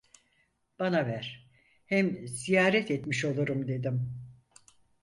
Bana 0.79 1.07
ver, 1.07 1.49
hem 1.85 2.27
ziyaret 2.27 2.91
etmiş 2.91 3.25
olurum 3.25 3.67
dedim. 3.67 4.15